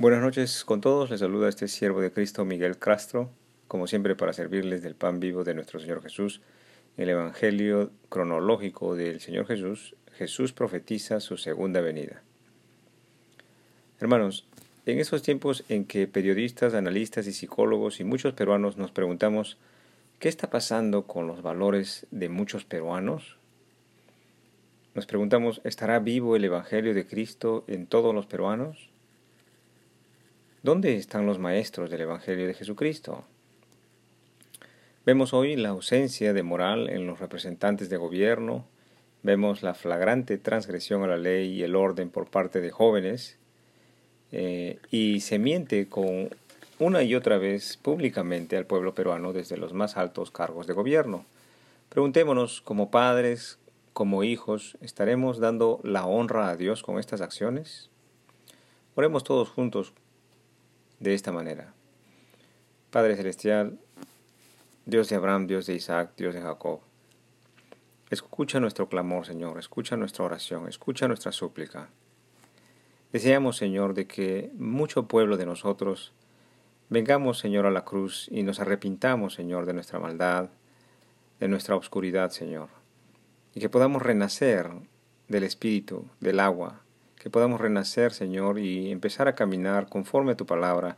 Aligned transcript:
Buenas 0.00 0.22
noches 0.22 0.64
con 0.64 0.80
todos, 0.80 1.10
les 1.10 1.20
saluda 1.20 1.50
este 1.50 1.68
siervo 1.68 2.00
de 2.00 2.10
Cristo 2.10 2.46
Miguel 2.46 2.78
Castro, 2.78 3.28
como 3.68 3.86
siempre 3.86 4.16
para 4.16 4.32
servirles 4.32 4.80
del 4.80 4.94
pan 4.94 5.20
vivo 5.20 5.44
de 5.44 5.52
nuestro 5.52 5.78
Señor 5.78 6.02
Jesús. 6.02 6.40
El 6.96 7.10
Evangelio 7.10 7.90
cronológico 8.08 8.96
del 8.96 9.20
Señor 9.20 9.46
Jesús, 9.46 9.94
Jesús 10.12 10.54
profetiza 10.54 11.20
su 11.20 11.36
segunda 11.36 11.82
venida. 11.82 12.22
Hermanos, 13.98 14.46
en 14.86 15.00
esos 15.00 15.20
tiempos 15.20 15.64
en 15.68 15.84
que 15.84 16.06
periodistas, 16.06 16.72
analistas 16.72 17.26
y 17.26 17.34
psicólogos 17.34 18.00
y 18.00 18.04
muchos 18.04 18.32
peruanos 18.32 18.78
nos 18.78 18.92
preguntamos 18.92 19.58
¿qué 20.18 20.30
está 20.30 20.48
pasando 20.48 21.06
con 21.06 21.26
los 21.26 21.42
valores 21.42 22.06
de 22.10 22.30
muchos 22.30 22.64
peruanos? 22.64 23.36
Nos 24.94 25.04
preguntamos 25.04 25.60
¿estará 25.62 25.98
vivo 25.98 26.36
el 26.36 26.44
Evangelio 26.46 26.94
de 26.94 27.06
Cristo 27.06 27.64
en 27.66 27.86
todos 27.86 28.14
los 28.14 28.24
peruanos? 28.24 28.89
¿Dónde 30.62 30.96
están 30.96 31.24
los 31.24 31.38
maestros 31.38 31.88
del 31.88 32.02
Evangelio 32.02 32.46
de 32.46 32.52
Jesucristo? 32.52 33.24
Vemos 35.06 35.32
hoy 35.32 35.56
la 35.56 35.70
ausencia 35.70 36.34
de 36.34 36.42
moral 36.42 36.90
en 36.90 37.06
los 37.06 37.18
representantes 37.18 37.88
de 37.88 37.96
gobierno, 37.96 38.66
vemos 39.22 39.62
la 39.62 39.72
flagrante 39.72 40.36
transgresión 40.36 41.02
a 41.02 41.06
la 41.06 41.16
ley 41.16 41.50
y 41.50 41.62
el 41.62 41.74
orden 41.74 42.10
por 42.10 42.26
parte 42.26 42.60
de 42.60 42.70
jóvenes, 42.70 43.38
eh, 44.32 44.78
y 44.90 45.20
se 45.20 45.38
miente 45.38 45.88
con 45.88 46.28
una 46.78 47.02
y 47.04 47.14
otra 47.14 47.38
vez 47.38 47.78
públicamente 47.78 48.58
al 48.58 48.66
pueblo 48.66 48.94
peruano 48.94 49.32
desde 49.32 49.56
los 49.56 49.72
más 49.72 49.96
altos 49.96 50.30
cargos 50.30 50.66
de 50.66 50.74
gobierno. 50.74 51.24
Preguntémonos, 51.88 52.60
como 52.60 52.90
padres, 52.90 53.58
como 53.94 54.24
hijos, 54.24 54.76
¿estaremos 54.82 55.38
dando 55.38 55.80
la 55.84 56.04
honra 56.04 56.50
a 56.50 56.56
Dios 56.56 56.82
con 56.82 56.98
estas 56.98 57.22
acciones? 57.22 57.88
Oremos 58.94 59.24
todos 59.24 59.48
juntos 59.48 59.94
de 61.00 61.14
esta 61.14 61.32
manera. 61.32 61.72
Padre 62.90 63.16
Celestial, 63.16 63.78
Dios 64.86 65.08
de 65.08 65.16
Abraham, 65.16 65.46
Dios 65.46 65.66
de 65.66 65.74
Isaac, 65.74 66.12
Dios 66.16 66.34
de 66.34 66.42
Jacob, 66.42 66.80
escucha 68.10 68.60
nuestro 68.60 68.88
clamor, 68.88 69.26
Señor, 69.26 69.58
escucha 69.58 69.96
nuestra 69.96 70.24
oración, 70.24 70.68
escucha 70.68 71.08
nuestra 71.08 71.32
súplica. 71.32 71.88
Deseamos, 73.12 73.56
Señor, 73.56 73.94
de 73.94 74.06
que 74.06 74.50
mucho 74.54 75.08
pueblo 75.08 75.36
de 75.36 75.46
nosotros 75.46 76.12
vengamos, 76.90 77.38
Señor, 77.38 77.66
a 77.66 77.70
la 77.70 77.84
cruz 77.84 78.28
y 78.30 78.42
nos 78.42 78.60
arrepintamos, 78.60 79.34
Señor, 79.34 79.66
de 79.66 79.72
nuestra 79.72 79.98
maldad, 79.98 80.50
de 81.38 81.48
nuestra 81.48 81.76
oscuridad, 81.76 82.30
Señor, 82.30 82.68
y 83.54 83.60
que 83.60 83.70
podamos 83.70 84.02
renacer 84.02 84.70
del 85.28 85.44
Espíritu, 85.44 86.06
del 86.20 86.40
agua, 86.40 86.82
que 87.20 87.28
podamos 87.28 87.60
renacer, 87.60 88.14
Señor, 88.14 88.58
y 88.58 88.90
empezar 88.90 89.28
a 89.28 89.34
caminar 89.34 89.90
conforme 89.90 90.32
a 90.32 90.36
tu 90.38 90.46
palabra, 90.46 90.96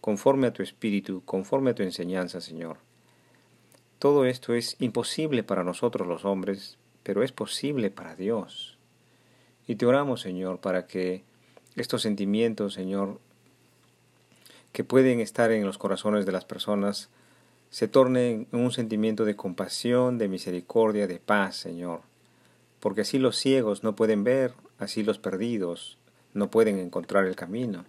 conforme 0.00 0.46
a 0.46 0.52
tu 0.52 0.62
espíritu, 0.62 1.22
conforme 1.24 1.72
a 1.72 1.74
tu 1.74 1.82
enseñanza, 1.82 2.40
Señor. 2.40 2.76
Todo 3.98 4.26
esto 4.26 4.54
es 4.54 4.76
imposible 4.78 5.42
para 5.42 5.64
nosotros 5.64 6.06
los 6.06 6.24
hombres, 6.24 6.78
pero 7.02 7.24
es 7.24 7.32
posible 7.32 7.90
para 7.90 8.14
Dios. 8.14 8.78
Y 9.66 9.74
te 9.74 9.86
oramos, 9.86 10.20
Señor, 10.20 10.60
para 10.60 10.86
que 10.86 11.24
estos 11.74 12.00
sentimientos, 12.00 12.72
Señor, 12.74 13.18
que 14.70 14.84
pueden 14.84 15.18
estar 15.18 15.50
en 15.50 15.66
los 15.66 15.78
corazones 15.78 16.26
de 16.26 16.32
las 16.32 16.44
personas, 16.44 17.08
se 17.70 17.88
tornen 17.88 18.46
en 18.52 18.60
un 18.60 18.70
sentimiento 18.70 19.24
de 19.24 19.34
compasión, 19.34 20.16
de 20.16 20.28
misericordia, 20.28 21.08
de 21.08 21.18
paz, 21.18 21.56
Señor. 21.56 22.02
Porque 22.78 23.00
así 23.00 23.18
los 23.18 23.36
ciegos 23.36 23.82
no 23.82 23.96
pueden 23.96 24.22
ver, 24.22 24.52
Así 24.78 25.02
los 25.02 25.18
perdidos 25.18 25.98
no 26.34 26.50
pueden 26.50 26.78
encontrar 26.78 27.24
el 27.26 27.36
camino. 27.36 27.84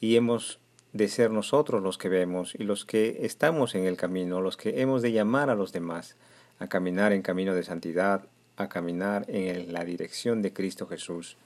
Y 0.00 0.16
hemos 0.16 0.58
de 0.92 1.08
ser 1.08 1.30
nosotros 1.30 1.82
los 1.82 1.98
que 1.98 2.08
vemos 2.08 2.54
y 2.54 2.64
los 2.64 2.84
que 2.84 3.18
estamos 3.22 3.74
en 3.74 3.84
el 3.84 3.96
camino, 3.96 4.40
los 4.40 4.56
que 4.56 4.80
hemos 4.80 5.02
de 5.02 5.12
llamar 5.12 5.50
a 5.50 5.54
los 5.54 5.72
demás 5.72 6.16
a 6.58 6.68
caminar 6.68 7.12
en 7.12 7.22
camino 7.22 7.54
de 7.54 7.64
santidad, 7.64 8.26
a 8.56 8.68
caminar 8.68 9.24
en 9.28 9.72
la 9.72 9.84
dirección 9.84 10.40
de 10.40 10.52
Cristo 10.52 10.86
Jesús, 10.86 11.36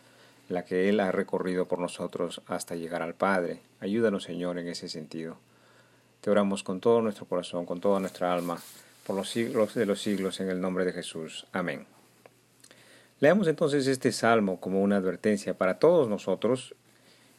la 0.49 0.65
que 0.65 0.89
Él 0.89 1.01
ha 1.01 1.13
recorrido 1.13 1.67
por 1.67 1.79
nosotros 1.79 2.43
hasta 2.47 2.77
llegar 2.77 3.03
al 3.03 3.15
Padre. 3.15 3.61
Ayúdanos, 3.81 4.25
Señor, 4.25 4.59
en 4.59 4.69
ese 4.69 4.89
sentido. 4.89 5.39
Te 6.21 6.31
oramos 6.31 6.63
con 6.63 6.81
todo 6.81 7.01
nuestro 7.01 7.27
corazón, 7.27 7.65
con 7.65 7.81
toda 7.81 8.01
nuestra 8.01 8.33
alma, 8.33 8.59
por 9.07 9.17
los 9.17 9.31
siglos 9.31 9.75
de 9.75 9.87
los 9.87 10.03
siglos, 10.03 10.41
en 10.41 10.51
el 10.51 10.61
nombre 10.61 10.85
de 10.85 10.93
Jesús. 10.93 11.47
Amén. 11.53 11.98
Leamos 13.21 13.49
entonces 13.49 13.87
este 13.89 14.13
salmo 14.13 14.61
como 14.61 14.81
una 14.81 14.97
advertencia 14.97 15.55
para 15.55 15.79
todos 15.81 16.09
nosotros 16.09 16.75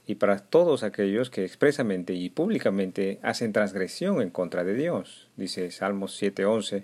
y 0.06 0.16
para 0.16 0.40
todos 0.40 0.84
aquellos 0.84 1.30
que 1.30 1.46
expresamente 1.46 2.14
y 2.14 2.30
públicamente 2.30 3.20
hacen 3.22 3.54
transgresión 3.54 4.22
en 4.22 4.30
contra 4.30 4.64
de 4.64 4.74
Dios. 4.74 5.30
Dice 5.38 5.72
Salmos 5.72 6.22
7:11, 6.22 6.84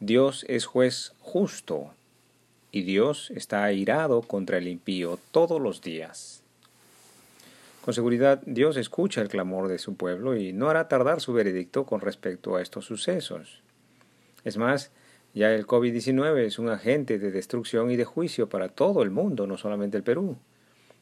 Dios 0.00 0.44
es 0.48 0.66
juez 0.66 1.14
justo 1.20 1.94
y 2.70 2.82
Dios 2.82 3.30
está 3.34 3.64
airado 3.64 4.20
contra 4.20 4.58
el 4.58 4.68
impío 4.68 5.18
todos 5.30 5.60
los 5.60 5.80
días. 5.80 6.42
Con 7.80 7.94
seguridad 7.94 8.42
Dios 8.44 8.76
escucha 8.76 9.22
el 9.22 9.28
clamor 9.28 9.68
de 9.68 9.78
su 9.78 9.94
pueblo 9.94 10.36
y 10.36 10.52
no 10.52 10.68
hará 10.68 10.88
tardar 10.88 11.22
su 11.22 11.32
veredicto 11.32 11.86
con 11.86 12.02
respecto 12.02 12.56
a 12.56 12.60
estos 12.60 12.84
sucesos. 12.84 13.62
Es 14.44 14.58
más, 14.58 14.90
ya 15.34 15.54
el 15.54 15.66
COVID-19 15.66 16.44
es 16.44 16.58
un 16.58 16.68
agente 16.68 17.18
de 17.18 17.30
destrucción 17.30 17.90
y 17.90 17.96
de 17.96 18.04
juicio 18.04 18.48
para 18.48 18.68
todo 18.68 19.02
el 19.02 19.10
mundo, 19.10 19.46
no 19.46 19.56
solamente 19.56 19.96
el 19.96 20.02
Perú. 20.02 20.38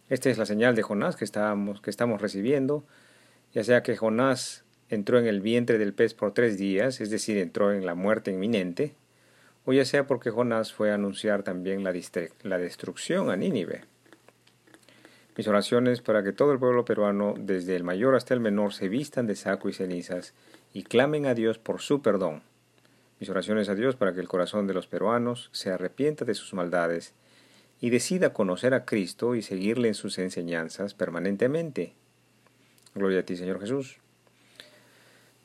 Esta 0.09 0.31
es 0.31 0.39
la 0.39 0.47
señal 0.47 0.75
de 0.75 0.83
Jonás 0.83 1.17
que, 1.17 1.25
estamos, 1.25 1.81
que 1.81 1.91
estamos 1.91 2.21
recibiendo, 2.21 2.85
ya 3.53 3.65
sea 3.65 3.83
que 3.83 3.97
Jonás 3.97 4.65
entró 4.89 5.19
en 5.19 5.27
el 5.27 5.41
vientre 5.41 5.79
del 5.79 5.95
pez 5.95 6.15
por 6.15 6.33
tres 6.33 6.59
días, 6.59 7.01
es 7.01 7.11
decir, 7.11 7.39
entró 7.39 7.73
en 7.73 7.87
la 7.87 7.95
muerte 7.95 8.31
inminente, 8.31 8.95
o 9.65 9.73
ya 9.73 9.85
sea 9.85 10.07
porque 10.07 10.31
Jonás 10.31 10.73
fue 10.73 10.91
a 10.91 10.95
anunciar 10.95 11.43
también 11.43 11.83
la, 11.83 11.93
la 12.43 12.59
destrucción 12.59 13.31
a 13.31 13.37
Nínive. 13.37 13.85
Mis 15.37 15.49
oraciones 15.49 16.01
para 16.01 16.23
que 16.23 16.33
todo 16.33 16.53
el 16.53 16.59
pueblo 16.59 16.85
peruano, 16.85 17.35
desde 17.37 17.77
el 17.77 17.85
mayor 17.85 18.15
hasta 18.15 18.33
el 18.33 18.41
menor, 18.41 18.73
se 18.73 18.89
vistan 18.89 19.27
de 19.27 19.37
saco 19.37 19.69
y 19.69 19.73
cenizas 19.73 20.35
y 20.73 20.85
clamen 20.85 21.27
a 21.27 21.35
Dios 21.35 21.59
por 21.59 21.81
su 21.81 22.01
perdón 22.01 22.43
mis 23.19 23.29
oraciones 23.31 23.69
a 23.69 23.75
Dios 23.75 23.97
para 23.97 24.15
que 24.15 24.21
el 24.21 24.29
corazón 24.29 24.67
de 24.67 24.75
los 24.75 24.87
peruanos 24.87 25.49
se 25.53 25.71
arrepienta 25.71 26.25
de 26.25 26.35
sus 26.35 26.55
maldades 26.55 27.15
y 27.81 27.91
decida 27.91 28.33
conocer 28.33 28.75
a 28.75 28.85
Cristo 28.85 29.35
y 29.35 29.43
seguirle 29.43 29.89
en 29.89 29.95
sus 29.95 30.19
enseñanzas 30.19 30.95
permanentemente. 30.95 31.95
Gloria 32.95 33.21
a 33.21 33.23
ti, 33.23 33.37
Señor 33.37 33.61
Jesús. 33.61 33.99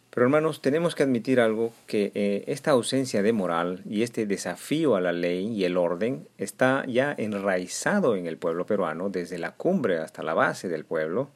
Pero 0.09 0.25
hermanos, 0.25 0.61
tenemos 0.61 0.93
que 0.93 1.03
admitir 1.03 1.39
algo, 1.39 1.73
que 1.87 2.11
eh, 2.15 2.43
esta 2.47 2.71
ausencia 2.71 3.23
de 3.23 3.31
moral 3.31 3.81
y 3.89 4.03
este 4.03 4.25
desafío 4.25 4.97
a 4.97 5.01
la 5.01 5.13
ley 5.13 5.47
y 5.47 5.63
el 5.63 5.77
orden 5.77 6.27
está 6.37 6.85
ya 6.85 7.15
enraizado 7.17 8.17
en 8.17 8.27
el 8.27 8.37
pueblo 8.37 8.65
peruano 8.65 9.09
desde 9.09 9.37
la 9.37 9.55
cumbre 9.55 9.99
hasta 9.99 10.21
la 10.21 10.33
base 10.33 10.67
del 10.67 10.83
pueblo, 10.83 11.29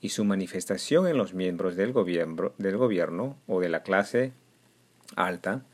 y 0.00 0.10
su 0.10 0.24
manifestación 0.24 1.08
en 1.08 1.16
los 1.16 1.32
miembros 1.32 1.76
del 1.76 1.92
gobierno, 1.92 2.52
del 2.58 2.76
gobierno 2.76 3.36
o 3.46 3.58
de 3.60 3.68
la 3.70 3.82
clase 3.82 4.32
alta, 5.16 5.64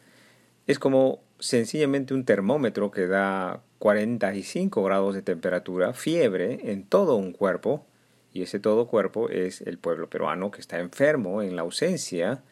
es 0.67 0.78
como 0.78 1.22
sencillamente 1.39 2.15
un 2.15 2.25
termómetro 2.25 2.91
que 2.91 3.06
da 3.06 3.62
45 3.78 4.83
grados 4.83 5.15
de 5.15 5.22
temperatura, 5.22 5.93
fiebre 5.93 6.72
en 6.72 6.84
todo 6.84 7.17
un 7.17 7.33
cuerpo, 7.33 7.87
y 8.33 8.43
ese 8.43 8.59
todo 8.59 8.87
cuerpo 8.87 9.28
es 9.28 9.61
el 9.61 9.78
pueblo 9.78 10.09
peruano 10.09 10.50
que 10.50 10.61
está 10.61 10.78
enfermo 10.78 11.43
en 11.43 11.55
la 11.55 11.62
ausencia 11.62 12.43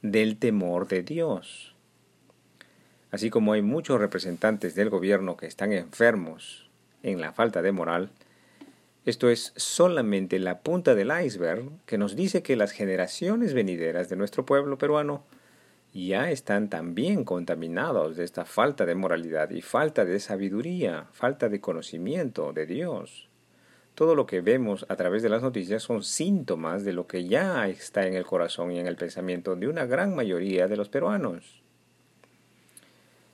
del 0.00 0.36
temor 0.38 0.88
de 0.88 1.02
Dios. 1.02 1.76
Así 3.10 3.28
como 3.28 3.52
hay 3.52 3.62
muchos 3.62 4.00
representantes 4.00 4.74
del 4.74 4.88
gobierno 4.88 5.36
que 5.36 5.46
están 5.46 5.72
enfermos 5.72 6.70
en 7.02 7.20
la 7.20 7.32
falta 7.32 7.60
de 7.60 7.70
moral, 7.70 8.10
esto 9.04 9.28
es 9.28 9.52
solamente 9.56 10.38
la 10.38 10.60
punta 10.60 10.94
del 10.94 11.12
iceberg 11.24 11.64
que 11.86 11.98
nos 11.98 12.16
dice 12.16 12.42
que 12.42 12.56
las 12.56 12.70
generaciones 12.70 13.52
venideras 13.52 14.08
de 14.08 14.16
nuestro 14.16 14.46
pueblo 14.46 14.78
peruano 14.78 15.24
ya 15.92 16.30
están 16.30 16.68
también 16.70 17.24
contaminados 17.24 18.16
de 18.16 18.24
esta 18.24 18.44
falta 18.44 18.86
de 18.86 18.94
moralidad 18.94 19.50
y 19.50 19.60
falta 19.60 20.04
de 20.04 20.20
sabiduría, 20.20 21.06
falta 21.12 21.48
de 21.48 21.60
conocimiento 21.60 22.52
de 22.52 22.66
Dios. 22.66 23.28
Todo 23.94 24.14
lo 24.14 24.24
que 24.24 24.40
vemos 24.40 24.86
a 24.88 24.96
través 24.96 25.22
de 25.22 25.28
las 25.28 25.42
noticias 25.42 25.82
son 25.82 26.02
síntomas 26.02 26.84
de 26.84 26.94
lo 26.94 27.06
que 27.06 27.26
ya 27.26 27.68
está 27.68 28.06
en 28.06 28.14
el 28.14 28.24
corazón 28.24 28.72
y 28.72 28.78
en 28.78 28.86
el 28.86 28.96
pensamiento 28.96 29.54
de 29.54 29.68
una 29.68 29.84
gran 29.84 30.16
mayoría 30.16 30.66
de 30.66 30.78
los 30.78 30.88
peruanos. 30.88 31.62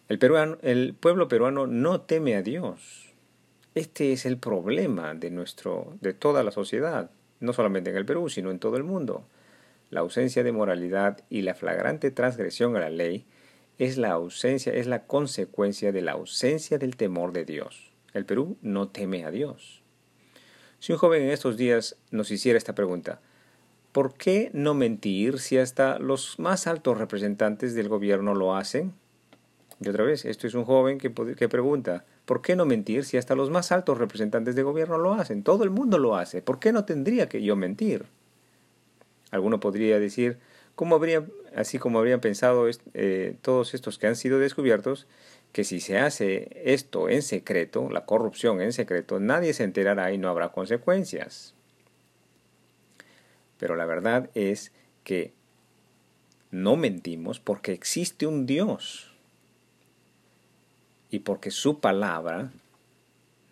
El, 0.09 0.19
peruano, 0.19 0.59
el 0.63 0.95
pueblo 0.95 1.29
peruano 1.29 1.69
no 1.69 2.01
teme 2.01 2.35
a 2.35 2.43
Dios. 2.43 3.15
Este 3.77 4.13
es 4.13 4.27
el 4.27 4.37
problema 4.39 5.15
de, 5.15 5.31
nuestro, 5.31 5.97
de 6.01 6.13
toda 6.13 6.43
la 6.43 6.51
sociedad, 6.51 7.11
no 7.39 7.53
solamente 7.53 7.91
en 7.91 7.97
el 7.97 8.07
Perú, 8.07 8.29
sino 8.29 8.51
en 8.51 8.59
todo 8.59 8.77
el 8.77 8.83
mundo. 8.83 9.25
La 9.91 10.01
ausencia 10.01 10.43
de 10.43 10.53
moralidad 10.53 11.25
y 11.31 11.43
la 11.43 11.55
flagrante 11.55 12.11
transgresión 12.11 12.77
a 12.77 12.81
la 12.81 12.91
ley 12.91 13.27
es 13.79 13.97
la 13.97 14.11
ausencia, 14.11 14.73
es 14.73 14.87
la 14.87 15.07
consecuencia 15.07 15.93
de 15.93 16.03
la 16.03 16.13
ausencia 16.13 16.79
del 16.79 16.97
temor 16.97 17.33
de 17.33 17.45
Dios. 17.45 17.93
El 18.13 18.27
Perú 18.27 18.59
no 18.61 18.89
teme 18.89 19.25
a 19.25 19.31
Dios. 19.31 19.83
Si 20.79 20.93
un 20.93 20.99
joven 20.99 21.23
en 21.23 21.31
estos 21.31 21.57
días 21.57 21.97
nos 22.11 22.31
hiciera 22.31 22.59
esta 22.59 22.75
pregunta, 22.75 23.21
¿por 23.93 24.15
qué 24.15 24.51
no 24.53 24.75
mentir 24.75 25.39
si 25.39 25.57
hasta 25.57 25.99
los 25.99 26.39
más 26.39 26.67
altos 26.67 26.99
representantes 26.99 27.75
del 27.75 27.89
gobierno 27.89 28.35
lo 28.35 28.57
hacen? 28.57 28.93
Y 29.81 29.89
otra 29.89 30.05
vez, 30.05 30.25
esto 30.25 30.47
es 30.47 30.55
un 30.55 30.65
joven 30.65 30.99
que, 30.99 31.13
que 31.13 31.49
pregunta, 31.49 32.05
¿por 32.27 32.43
qué 32.43 32.57
no 32.57 32.67
mentir 32.67 33.05
si 33.05 33.17
hasta 33.17 33.35
los 33.35 33.51
más 33.51 33.73
altos 33.73 33.97
representantes 33.97 34.55
del 34.55 34.65
gobierno 34.65 34.99
lo 34.99 35.15
hacen? 35.15 35.43
Todo 35.43 35.65
el 35.65 35.71
mundo 35.71 35.99
lo 35.99 36.17
hace, 36.17 36.43
¿por 36.43 36.59
qué 36.59 36.73
no 36.73 36.85
tendría 36.85 37.29
que 37.29 37.43
yo 37.43 37.57
mentir? 37.57 38.07
Alguno 39.31 39.61
podría 39.61 39.99
decir, 39.99 40.39
¿cómo 40.75 41.01
así 41.55 41.79
como 41.79 41.99
habrían 41.99 42.21
pensado 42.21 42.67
eh, 42.95 43.37
todos 43.43 43.75
estos 43.75 43.99
que 43.99 44.07
han 44.07 44.17
sido 44.17 44.39
descubiertos, 44.39 45.07
que 45.53 45.65
si 45.65 45.81
se 45.81 45.99
hace 45.99 46.49
esto 46.65 47.09
en 47.09 47.23
secreto, 47.23 47.89
la 47.91 48.05
corrupción 48.05 48.61
en 48.61 48.73
secreto, 48.73 49.19
nadie 49.19 49.55
se 49.55 49.65
enterará 49.65 50.13
y 50.13 50.19
no 50.19 50.29
habrá 50.29 50.51
consecuencias. 50.51 51.55
Pero 53.59 53.77
la 53.77 53.87
verdad 53.87 54.31
es 54.35 54.73
que 55.05 55.33
no 56.51 56.77
mentimos 56.77 57.41
porque 57.41 57.73
existe 57.73 58.27
un 58.27 58.47
Dios 58.47 59.13
y 61.11 61.21
porque 61.21 61.51
su 61.51 61.81
palabra 61.81 62.51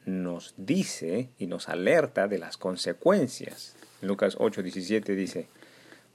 nos 0.05 0.55
dice 0.57 1.31
y 1.39 1.47
nos 1.47 1.69
alerta 1.69 2.29
de 2.29 2.39
las 2.39 2.57
consecuencias. 2.57 3.75
Lucas 4.03 4.37
8:17 4.39 5.15
dice, 5.15 5.49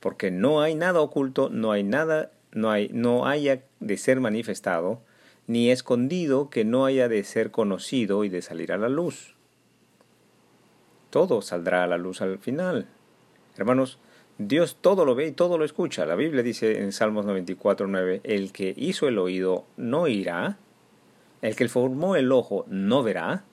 porque 0.01 0.31
no 0.31 0.61
hay 0.61 0.75
nada 0.75 0.99
oculto, 0.99 1.49
no 1.49 1.71
hay 1.71 1.83
nada, 1.83 2.31
no 2.51 2.69
hay, 2.71 2.89
no 2.91 3.27
haya 3.27 3.63
de 3.79 3.97
ser 3.97 4.19
manifestado, 4.19 4.99
ni 5.47 5.71
escondido 5.71 6.49
que 6.49 6.65
no 6.65 6.85
haya 6.85 7.07
de 7.07 7.23
ser 7.23 7.51
conocido 7.51 8.23
y 8.23 8.29
de 8.29 8.41
salir 8.41 8.73
a 8.73 8.77
la 8.77 8.89
luz. 8.89 9.35
Todo 11.11 11.41
saldrá 11.41 11.83
a 11.83 11.87
la 11.87 11.97
luz 11.97 12.21
al 12.21 12.39
final. 12.39 12.87
Hermanos, 13.55 13.99
Dios 14.37 14.77
todo 14.81 15.05
lo 15.05 15.13
ve 15.13 15.27
y 15.27 15.31
todo 15.33 15.57
lo 15.57 15.65
escucha. 15.65 16.05
La 16.05 16.15
Biblia 16.15 16.41
dice 16.41 16.79
en 16.79 16.93
Salmos 16.93 17.25
94.9, 17.25 18.21
el 18.23 18.51
que 18.51 18.73
hizo 18.75 19.07
el 19.07 19.19
oído 19.19 19.65
no 19.77 20.07
irá, 20.07 20.57
el 21.41 21.55
que 21.55 21.67
formó 21.69 22.15
el 22.15 22.31
ojo 22.31 22.65
no 22.67 23.03
verá, 23.03 23.43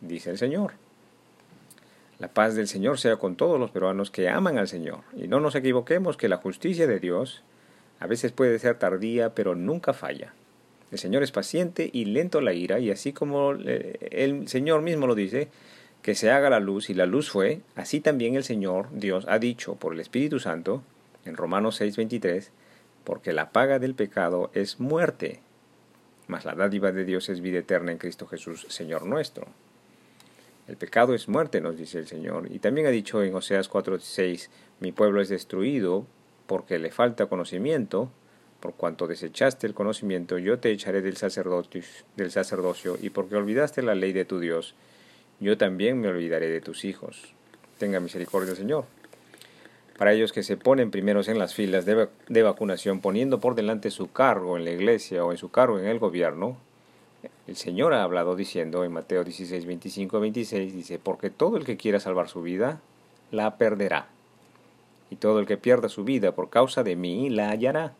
dice 0.00 0.30
el 0.30 0.38
Señor. 0.38 0.81
La 2.22 2.28
paz 2.28 2.54
del 2.54 2.68
Señor 2.68 3.00
sea 3.00 3.16
con 3.16 3.34
todos 3.34 3.58
los 3.58 3.72
peruanos 3.72 4.12
que 4.12 4.28
aman 4.28 4.56
al 4.56 4.68
Señor. 4.68 5.00
Y 5.16 5.26
no 5.26 5.40
nos 5.40 5.56
equivoquemos 5.56 6.16
que 6.16 6.28
la 6.28 6.36
justicia 6.36 6.86
de 6.86 7.00
Dios 7.00 7.42
a 7.98 8.06
veces 8.06 8.30
puede 8.30 8.60
ser 8.60 8.78
tardía, 8.78 9.34
pero 9.34 9.56
nunca 9.56 9.92
falla. 9.92 10.32
El 10.92 11.00
Señor 11.00 11.24
es 11.24 11.32
paciente 11.32 11.90
y 11.92 12.04
lento 12.04 12.40
la 12.40 12.52
ira, 12.52 12.78
y 12.78 12.92
así 12.92 13.12
como 13.12 13.54
eh, 13.54 13.98
el 14.12 14.46
Señor 14.46 14.82
mismo 14.82 15.08
lo 15.08 15.16
dice, 15.16 15.48
que 16.00 16.14
se 16.14 16.30
haga 16.30 16.48
la 16.48 16.60
luz 16.60 16.90
y 16.90 16.94
la 16.94 17.06
luz 17.06 17.28
fue, 17.28 17.62
así 17.74 17.98
también 17.98 18.36
el 18.36 18.44
Señor 18.44 18.86
Dios 18.92 19.26
ha 19.28 19.40
dicho 19.40 19.74
por 19.74 19.92
el 19.92 19.98
Espíritu 19.98 20.38
Santo, 20.38 20.84
en 21.24 21.36
Romanos 21.36 21.80
6:23, 21.80 22.50
porque 23.02 23.32
la 23.32 23.50
paga 23.50 23.80
del 23.80 23.96
pecado 23.96 24.52
es 24.54 24.78
muerte, 24.78 25.40
mas 26.28 26.44
la 26.44 26.54
dádiva 26.54 26.92
de 26.92 27.04
Dios 27.04 27.28
es 27.28 27.40
vida 27.40 27.58
eterna 27.58 27.90
en 27.90 27.98
Cristo 27.98 28.28
Jesús, 28.28 28.64
Señor 28.68 29.06
nuestro. 29.06 29.48
El 30.72 30.78
pecado 30.78 31.12
es 31.12 31.28
muerte, 31.28 31.60
nos 31.60 31.76
dice 31.76 31.98
el 31.98 32.06
Señor. 32.06 32.50
Y 32.50 32.58
también 32.58 32.86
ha 32.86 32.90
dicho 32.90 33.22
en 33.22 33.34
Oseas 33.34 33.68
4:6, 33.68 34.48
mi 34.80 34.90
pueblo 34.90 35.20
es 35.20 35.28
destruido 35.28 36.06
porque 36.46 36.78
le 36.78 36.90
falta 36.90 37.26
conocimiento, 37.26 38.10
por 38.58 38.72
cuanto 38.72 39.06
desechaste 39.06 39.66
el 39.66 39.74
conocimiento, 39.74 40.38
yo 40.38 40.60
te 40.60 40.70
echaré 40.70 41.02
del 41.02 41.18
del 42.16 42.30
sacerdocio, 42.30 42.96
y 43.02 43.10
porque 43.10 43.36
olvidaste 43.36 43.82
la 43.82 43.94
ley 43.94 44.14
de 44.14 44.24
tu 44.24 44.40
Dios, 44.40 44.74
yo 45.40 45.58
también 45.58 46.00
me 46.00 46.08
olvidaré 46.08 46.48
de 46.48 46.62
tus 46.62 46.86
hijos. 46.86 47.34
Tenga 47.76 48.00
misericordia, 48.00 48.54
Señor. 48.54 48.86
Para 49.98 50.14
ellos 50.14 50.32
que 50.32 50.42
se 50.42 50.56
ponen 50.56 50.90
primeros 50.90 51.28
en 51.28 51.38
las 51.38 51.54
filas 51.54 51.84
de 51.84 52.42
vacunación, 52.42 53.02
poniendo 53.02 53.40
por 53.40 53.54
delante 53.56 53.90
su 53.90 54.10
cargo 54.10 54.56
en 54.56 54.64
la 54.64 54.70
iglesia 54.70 55.22
o 55.22 55.32
en 55.32 55.36
su 55.36 55.50
cargo 55.50 55.78
en 55.78 55.84
el 55.84 55.98
gobierno, 55.98 56.56
el 57.46 57.56
Señor 57.56 57.92
ha 57.92 58.02
hablado 58.02 58.36
diciendo 58.36 58.84
en 58.84 58.92
Mateo 58.92 59.24
16, 59.24 59.66
25, 59.66 60.20
26, 60.20 60.74
dice, 60.74 60.98
porque 60.98 61.30
todo 61.30 61.56
el 61.56 61.64
que 61.64 61.76
quiera 61.76 61.98
salvar 61.98 62.28
su 62.28 62.42
vida, 62.42 62.80
la 63.30 63.56
perderá. 63.56 64.08
Y 65.10 65.16
todo 65.16 65.40
el 65.40 65.46
que 65.46 65.56
pierda 65.56 65.88
su 65.88 66.04
vida 66.04 66.32
por 66.32 66.50
causa 66.50 66.82
de 66.82 66.96
mí, 66.96 67.30
la 67.30 67.50
hallará. 67.50 67.94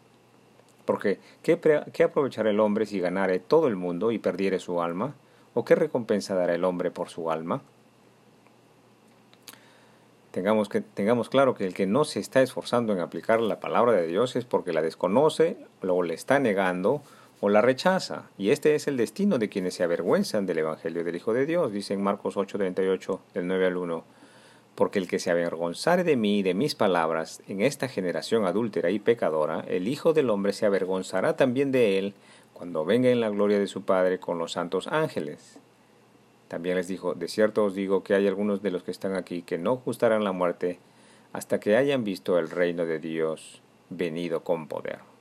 Porque, 0.84 1.18
¿qué, 1.42 1.58
qué 1.92 2.02
aprovechará 2.04 2.50
el 2.50 2.60
hombre 2.60 2.86
si 2.86 3.00
ganare 3.00 3.38
todo 3.38 3.68
el 3.68 3.76
mundo 3.76 4.12
y 4.12 4.18
perdiere 4.18 4.58
su 4.58 4.80
alma? 4.80 5.14
¿O 5.54 5.64
qué 5.64 5.74
recompensa 5.74 6.34
dará 6.34 6.54
el 6.54 6.64
hombre 6.64 6.90
por 6.90 7.08
su 7.08 7.30
alma? 7.30 7.62
Tengamos, 10.30 10.70
que, 10.70 10.80
tengamos 10.80 11.28
claro 11.28 11.54
que 11.54 11.66
el 11.66 11.74
que 11.74 11.86
no 11.86 12.04
se 12.04 12.18
está 12.18 12.40
esforzando 12.40 12.94
en 12.94 13.00
aplicar 13.00 13.40
la 13.42 13.60
palabra 13.60 13.92
de 13.92 14.06
Dios 14.06 14.34
es 14.34 14.46
porque 14.46 14.72
la 14.72 14.80
desconoce, 14.80 15.58
o 15.86 16.02
le 16.02 16.14
está 16.14 16.38
negando, 16.38 17.02
o 17.44 17.48
la 17.48 17.60
rechaza. 17.60 18.30
Y 18.38 18.50
este 18.50 18.76
es 18.76 18.86
el 18.86 18.96
destino 18.96 19.36
de 19.36 19.48
quienes 19.48 19.74
se 19.74 19.82
avergüenzan 19.82 20.46
del 20.46 20.58
Evangelio 20.58 21.02
del 21.02 21.16
Hijo 21.16 21.34
de 21.34 21.44
Dios, 21.44 21.72
dice 21.72 21.92
en 21.92 22.00
Marcos 22.00 22.36
8:38, 22.36 23.18
del 23.34 23.48
9 23.48 23.66
al 23.66 23.76
1. 23.76 24.04
Porque 24.76 25.00
el 25.00 25.08
que 25.08 25.18
se 25.18 25.32
avergonzare 25.32 26.04
de 26.04 26.16
mí 26.16 26.38
y 26.38 26.42
de 26.44 26.54
mis 26.54 26.76
palabras 26.76 27.42
en 27.48 27.60
esta 27.60 27.88
generación 27.88 28.46
adúltera 28.46 28.90
y 28.90 29.00
pecadora, 29.00 29.64
el 29.66 29.88
Hijo 29.88 30.12
del 30.12 30.30
Hombre 30.30 30.52
se 30.52 30.66
avergonzará 30.66 31.36
también 31.36 31.72
de 31.72 31.98
él 31.98 32.14
cuando 32.52 32.84
venga 32.84 33.10
en 33.10 33.18
la 33.18 33.28
gloria 33.28 33.58
de 33.58 33.66
su 33.66 33.82
Padre 33.82 34.20
con 34.20 34.38
los 34.38 34.52
santos 34.52 34.86
ángeles. 34.86 35.58
También 36.46 36.76
les 36.76 36.86
dijo, 36.86 37.14
de 37.14 37.26
cierto 37.26 37.64
os 37.64 37.74
digo 37.74 38.04
que 38.04 38.14
hay 38.14 38.28
algunos 38.28 38.62
de 38.62 38.70
los 38.70 38.84
que 38.84 38.92
están 38.92 39.16
aquí 39.16 39.42
que 39.42 39.58
no 39.58 39.78
gustarán 39.78 40.22
la 40.22 40.30
muerte 40.30 40.78
hasta 41.32 41.58
que 41.58 41.76
hayan 41.76 42.04
visto 42.04 42.38
el 42.38 42.50
reino 42.50 42.86
de 42.86 43.00
Dios 43.00 43.62
venido 43.90 44.44
con 44.44 44.68
poder. 44.68 45.11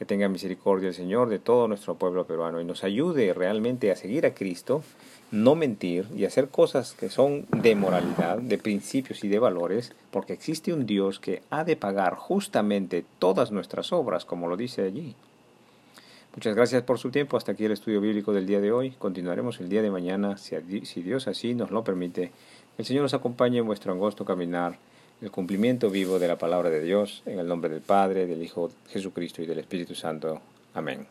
Que 0.00 0.06
tenga 0.06 0.30
misericordia 0.30 0.88
el 0.88 0.94
Señor 0.94 1.28
de 1.28 1.38
todo 1.38 1.68
nuestro 1.68 1.94
pueblo 1.96 2.24
peruano 2.24 2.58
y 2.58 2.64
nos 2.64 2.84
ayude 2.84 3.34
realmente 3.34 3.92
a 3.92 3.96
seguir 3.96 4.24
a 4.24 4.32
Cristo, 4.32 4.82
no 5.30 5.54
mentir 5.54 6.06
y 6.16 6.24
hacer 6.24 6.48
cosas 6.48 6.94
que 6.94 7.10
son 7.10 7.44
de 7.50 7.74
moralidad, 7.74 8.38
de 8.38 8.56
principios 8.56 9.22
y 9.24 9.28
de 9.28 9.38
valores, 9.38 9.92
porque 10.10 10.32
existe 10.32 10.72
un 10.72 10.86
Dios 10.86 11.20
que 11.20 11.42
ha 11.50 11.64
de 11.64 11.76
pagar 11.76 12.14
justamente 12.14 13.04
todas 13.18 13.52
nuestras 13.52 13.92
obras, 13.92 14.24
como 14.24 14.48
lo 14.48 14.56
dice 14.56 14.84
allí. 14.84 15.14
Muchas 16.34 16.54
gracias 16.54 16.82
por 16.82 16.98
su 16.98 17.10
tiempo. 17.10 17.36
Hasta 17.36 17.52
aquí 17.52 17.66
el 17.66 17.72
estudio 17.72 18.00
bíblico 18.00 18.32
del 18.32 18.46
día 18.46 18.62
de 18.62 18.72
hoy. 18.72 18.92
Continuaremos 18.92 19.60
el 19.60 19.68
día 19.68 19.82
de 19.82 19.90
mañana, 19.90 20.38
si 20.38 21.02
Dios 21.02 21.28
así 21.28 21.54
nos 21.54 21.70
lo 21.70 21.84
permite. 21.84 22.32
El 22.78 22.86
Señor 22.86 23.02
nos 23.02 23.12
acompañe 23.12 23.58
en 23.58 23.66
vuestro 23.66 23.92
angosto 23.92 24.24
caminar 24.24 24.78
el 25.20 25.30
cumplimiento 25.30 25.90
vivo 25.90 26.18
de 26.18 26.28
la 26.28 26.38
palabra 26.38 26.70
de 26.70 26.82
Dios, 26.82 27.22
en 27.26 27.38
el 27.38 27.46
nombre 27.46 27.70
del 27.70 27.82
Padre, 27.82 28.26
del 28.26 28.42
Hijo 28.42 28.70
Jesucristo 28.88 29.42
y 29.42 29.46
del 29.46 29.58
Espíritu 29.58 29.94
Santo. 29.94 30.40
Amén. 30.74 31.06